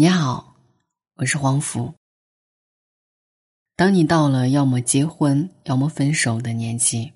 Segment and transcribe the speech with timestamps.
[0.00, 0.54] 你好，
[1.16, 1.92] 我是黄福。
[3.74, 7.12] 当你到了要么结婚，要么分手的年纪，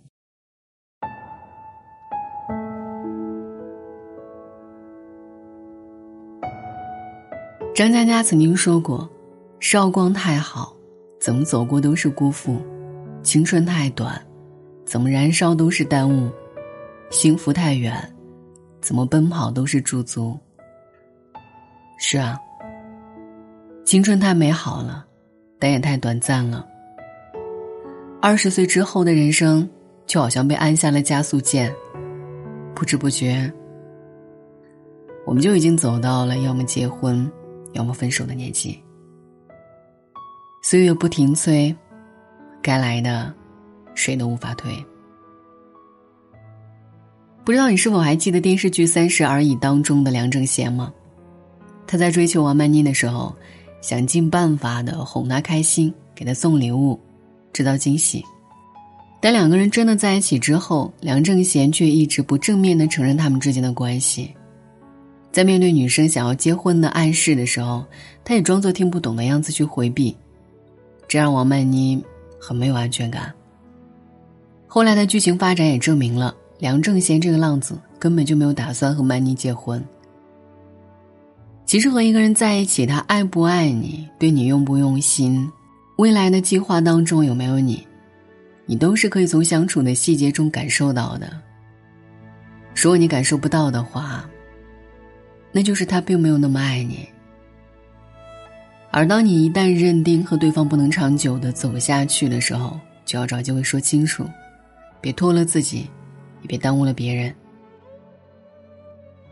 [7.72, 9.08] 张嘉佳曾经说过
[9.60, 10.74] ：“韶光太好，
[11.21, 12.56] 怎么走过都是辜负；
[13.22, 14.21] 青春太短，
[14.85, 16.28] 怎么燃烧都是耽误；
[17.12, 18.12] 幸福太远，
[18.80, 20.37] 怎么奔跑都是驻足。”
[21.96, 22.37] 是啊。
[23.84, 25.05] 青春太美好了，
[25.59, 26.66] 但也太短暂了。
[28.23, 29.69] 二十岁之后的人生，
[30.07, 31.74] 就好像被按下了加速键，
[32.74, 33.52] 不知不觉，
[35.27, 37.30] 我们就已经走到了要么结婚，
[37.73, 38.80] 要么分手的年纪。
[40.62, 41.74] 岁月不停催，
[42.62, 43.35] 该来的，
[43.95, 44.73] 谁都无法推。
[47.45, 50.95] 不知道你是否还记得电视剧《三十而已》当中的梁正贤吗？
[51.87, 53.37] 他在追求王曼妮的时候。
[53.83, 56.99] 想尽办法的哄她开心，给她送礼物，
[57.52, 58.24] 制造惊喜。
[59.21, 64.34] 但两个人真的在一起之后，梁正贤却一直不正面的承认他们之间的关系。
[65.30, 67.84] 在面对女生想要结婚的暗示的时候，
[68.24, 70.17] 他也装作听不懂的样子去回避，
[71.06, 72.02] 这让王曼妮
[72.41, 73.33] 很没有安全感。
[74.67, 79.83] 后来的剧情发展也证明了，梁正贤这个浪子根本就没有打算和曼妮结婚。
[81.72, 85.50] 其实和一个人在一起，他爱不爱你，对你用不用心，
[85.96, 87.88] 未来的计划当中有没有你，
[88.66, 91.32] 你都是可以从相处的细节中感受到的。
[92.74, 94.28] 如果你感受不到的话，
[95.50, 97.08] 那就是他并没有那么爱你。
[98.90, 104.26] 而当你一旦认定和对方不能长久的走下去的时候，就要找机会说清楚，
[105.00, 105.88] 别拖了自己，
[106.42, 107.34] 也别耽误了别人。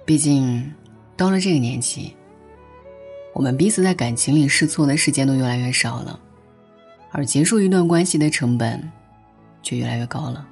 [0.06, 0.72] 毕竟，
[1.18, 2.10] 到了这个年纪。
[3.32, 6.18] 我们彼此在感情里试错的时间都越来越少了，
[7.10, 8.82] 而结束一段关系的成本，
[9.62, 10.46] 却越来越高了。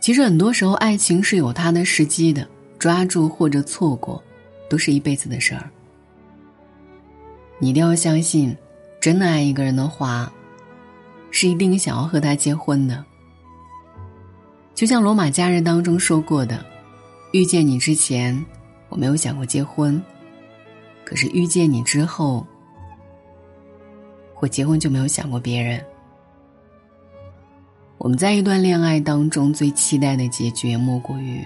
[0.00, 2.46] 其实很多时候，爱情是有它的时机的，
[2.78, 4.22] 抓住或者错过，
[4.68, 5.68] 都是一辈子的事儿。
[7.58, 8.56] 你一定要相信，
[9.00, 10.32] 真的爱一个人的话，
[11.30, 13.04] 是一定想要和他结婚的。
[14.74, 16.64] 就像《罗马假日》当中说过的
[17.32, 18.42] ：“遇见你之前，
[18.88, 20.00] 我没有想过结婚。”
[21.04, 22.46] 可是遇见你之后，
[24.38, 25.84] 我结婚就没有想过别人。
[27.98, 31.44] 我们在一段恋爱当中最期待的结局，莫过于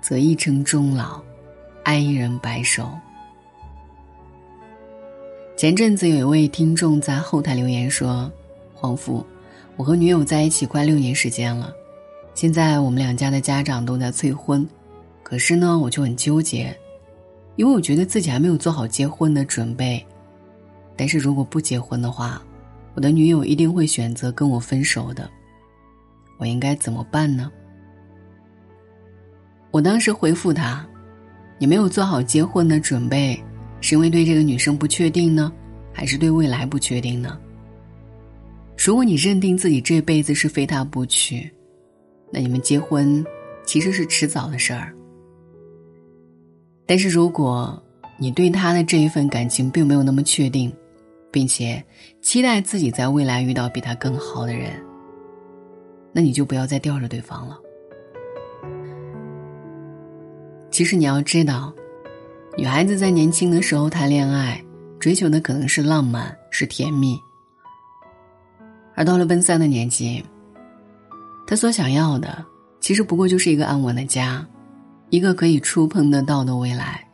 [0.00, 1.22] 择一城终老，
[1.84, 2.90] 爱一人白首。
[5.56, 8.32] 前阵子有一位听众在后台留言说
[8.74, 9.24] ：“黄甫，
[9.76, 11.72] 我和女友在一起快六年时间了，
[12.34, 14.66] 现在我们两家的家长都在催婚，
[15.22, 16.74] 可是呢，我就很纠结。”
[17.60, 20.02] 因为我觉得自己还没有做好结婚的准备，
[20.96, 22.42] 但是如果不结婚的话，
[22.94, 25.30] 我的女友一定会选择跟我分手的。
[26.38, 27.52] 我应该怎么办呢？
[29.70, 30.88] 我当时回复他
[31.60, 33.38] ：“你没有做好结婚的准备，
[33.82, 35.52] 是因为对这个女生不确定呢，
[35.92, 37.38] 还是对未来不确定呢？
[38.74, 41.46] 如果你认定自己这辈子是非他不娶，
[42.32, 43.22] 那你们结婚
[43.66, 44.94] 其实是迟早的事儿。”
[46.90, 47.80] 但是，如果
[48.18, 50.72] 你对他的这一份感情并没有那么确定，
[51.30, 51.80] 并且
[52.20, 54.72] 期待自己在未来遇到比他更好的人，
[56.12, 57.56] 那你就不要再吊着对方了。
[60.72, 61.72] 其实你要知道，
[62.58, 64.60] 女孩子在年轻的时候谈恋爱，
[64.98, 67.14] 追求的可能是浪漫，是甜蜜；
[68.96, 70.24] 而到了奔三的年纪，
[71.46, 72.44] 她所想要的，
[72.80, 74.44] 其实不过就是一个安稳的家。
[75.10, 77.04] 一个可以触碰得到的未来。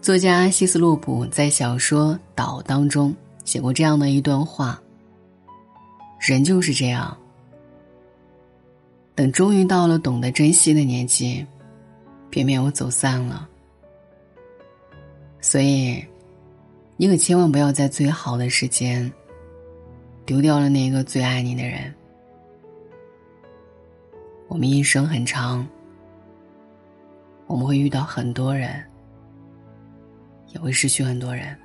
[0.00, 4.80] 作家希斯洛普在小说《岛》当中写过这样的一段话
[6.24, 7.16] ：“人就是这样，
[9.16, 11.44] 等终于到了懂得珍惜的年纪，
[12.30, 13.48] 偏偏又走散了。
[15.40, 16.04] 所以，
[16.96, 19.12] 你可千万不要在最好的时间
[20.24, 21.92] 丢掉了那个最爱你的人。”
[24.48, 25.66] 我们一生很长，
[27.46, 28.82] 我们会遇到很多人，
[30.54, 31.56] 也会失去很多人。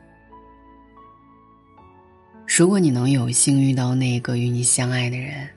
[2.58, 5.48] 如果你能有幸遇到那个与你相爱的人，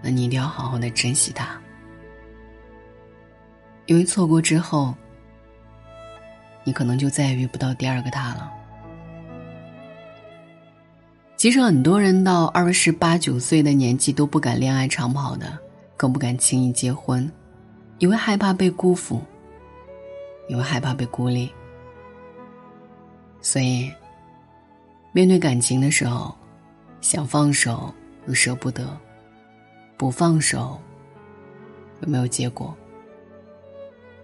[0.00, 1.60] 那你一定要好好的珍惜他，
[3.86, 4.94] 因为错过之后，
[6.64, 8.52] 你可能就再也遇不到第二个他了。
[11.42, 15.58] 其实很多人到二十八九岁的年纪都不敢恋爱长跑的，
[15.96, 17.28] 更不敢轻易结婚，
[17.98, 19.20] 因为害怕被辜负，
[20.46, 21.50] 因为害怕被孤立，
[23.40, 23.90] 所以
[25.10, 26.32] 面对感情的时候，
[27.00, 27.92] 想放手
[28.28, 28.96] 又舍不得，
[29.96, 30.80] 不放手
[32.02, 32.72] 又没有结果，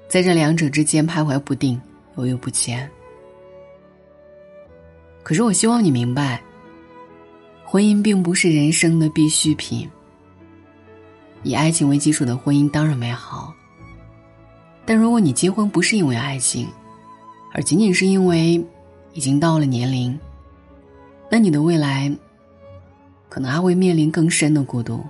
[0.07, 1.83] 在这两者之间徘徊不定，
[2.17, 2.89] 犹豫不前。
[5.25, 6.41] 可是我希望你明白，
[7.71, 9.87] 婚姻并不是人生的必需品。
[11.43, 13.53] 以爱情为基础的婚姻当然美好，
[14.87, 16.67] 但如果你结婚不是因为爱情，
[17.53, 18.55] 而仅仅是因为
[19.13, 20.19] 已经到了年龄，
[21.31, 22.11] 那你的未来
[23.29, 25.05] 可能还会面临更深的孤独。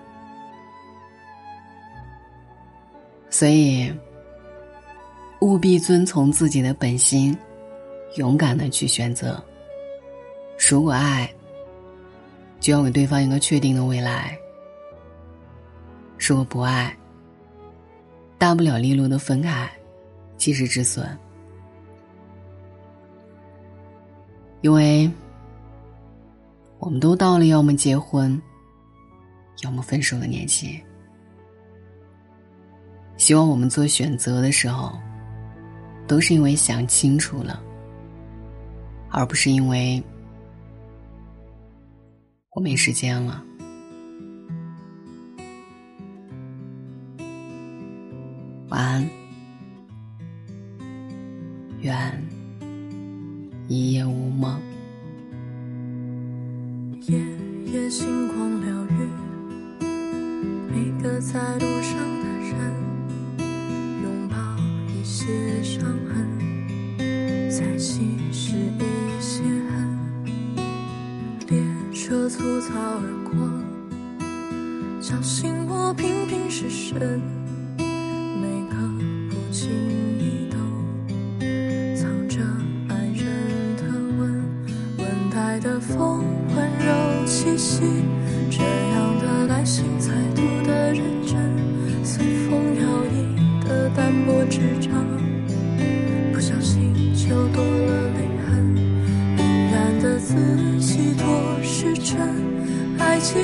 [3.30, 3.88] 所以，
[5.42, 7.38] 务必遵从自己的本心，
[8.16, 9.40] 勇敢的去选择。
[10.68, 11.32] 如果爱，
[12.60, 14.38] 就要给对方一个确定的未来。
[16.18, 16.94] 说我不爱，
[18.36, 19.70] 大不了利落的分开，
[20.36, 21.06] 及时止损。
[24.60, 25.08] 因为，
[26.80, 28.40] 我们都到了要么结婚，
[29.62, 30.80] 要么分手的年纪。
[33.16, 34.98] 希望我们做选择的时候，
[36.08, 37.62] 都是因为想清楚了，
[39.10, 40.02] 而不是因为
[42.58, 43.44] 我没时间了。
[48.68, 49.08] 晚安，
[51.80, 52.20] 愿
[53.68, 54.60] 一夜无梦。
[57.02, 57.16] 夜
[57.72, 59.08] 夜星光疗愈
[60.68, 62.17] 每个在路上
[75.08, 77.37] 小心我偏偏失神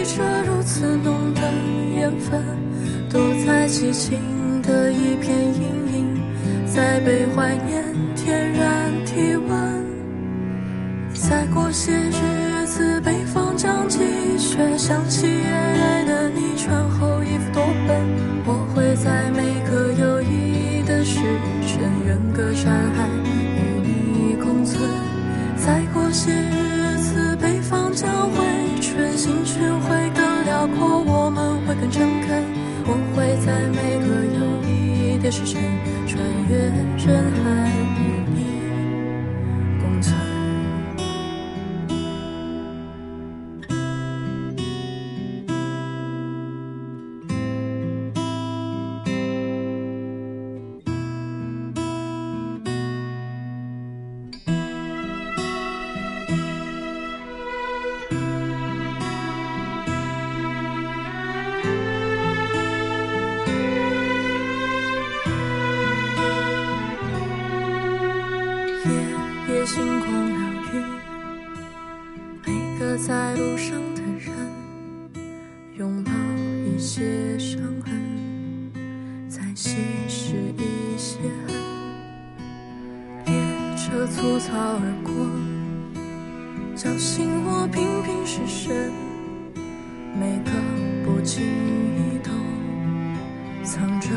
[0.04, 1.40] 爱记着如此浓的
[1.96, 2.44] 缘分，
[3.08, 4.20] 躲在激情
[4.60, 5.62] 的一片阴
[5.94, 6.20] 影，
[6.66, 7.82] 在被怀念
[8.14, 9.82] 天然体温。
[11.14, 13.98] 再过些日子，北方将积
[14.36, 17.96] 雪，想起原来的你，穿厚衣服多笨。
[18.44, 21.18] 我会在每个有意义的时
[21.66, 23.08] 辰，远隔山海，
[23.82, 24.78] 与你共存。
[25.56, 28.44] 再过些日子，北方将会
[28.82, 29.63] 春，心情
[35.34, 35.60] 时间，
[36.06, 36.56] 穿越
[36.96, 37.83] 人海。
[69.66, 70.36] 星光疗
[70.72, 70.74] 愈
[72.44, 74.30] 每个在路上的人，
[75.78, 76.12] 拥抱
[76.66, 78.70] 一些伤痕，
[79.26, 81.56] 再稀释一些恨。
[83.24, 83.34] 列
[83.74, 85.14] 车粗糙而过，
[86.76, 88.92] 叫醒我频频失神。
[90.20, 90.50] 每个
[91.06, 92.30] 不经意都
[93.64, 94.10] 藏着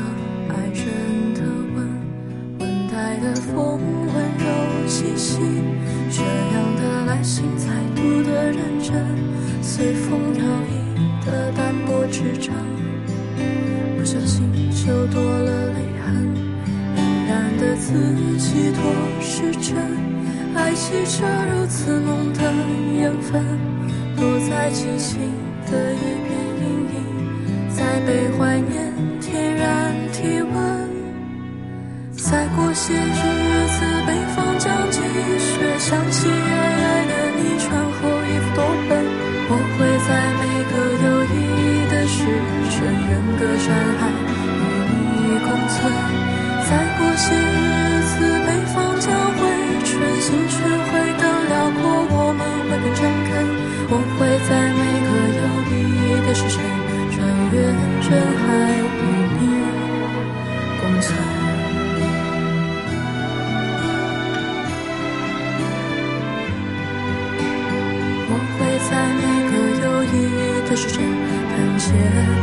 [0.49, 1.41] 爱人的
[1.73, 1.87] 吻，
[2.59, 3.79] 温带的风
[4.97, 5.39] 温柔气息。
[6.09, 8.93] 这样的来信才读得认真，
[9.61, 12.55] 随风摇曳的单薄纸张，
[13.97, 16.35] 不小心就多了泪痕。
[16.95, 17.93] 依然的字
[18.37, 18.81] 寄托
[19.21, 19.75] 是真，
[20.55, 22.41] 爱记着如此浓的
[22.95, 23.43] 缘分，
[24.17, 25.19] 落在激情
[25.69, 26.29] 的一片
[26.61, 30.76] 阴影，在被怀念天然体温。
[32.29, 33.23] 再过些日
[33.71, 34.99] 子，北方将积
[35.39, 38.99] 雪，想起爱爱的你，穿厚衣服多笨。
[39.47, 40.75] 我会在每个
[41.07, 42.27] 有意义的时
[42.67, 45.87] 辰，远隔山海，与你共存。
[46.67, 49.07] 再过些日子，北方将
[49.39, 49.47] 会
[49.87, 53.39] 春，心却会更辽阔，我们会更诚恳。
[53.87, 56.59] 我会在每个有意义的时辰，
[57.07, 57.23] 穿
[57.55, 58.11] 越人
[58.43, 58.51] 海，
[58.83, 59.26] 与
[71.87, 71.93] 感谢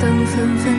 [0.01, 0.74] 等纷纷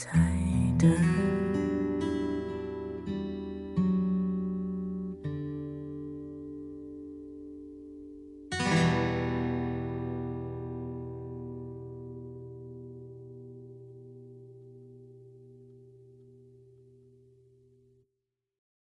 [0.00, 0.08] 在
[0.78, 1.19] 等